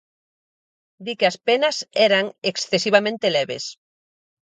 [1.05, 3.69] Di que as penas eran 'excesivamente leves'.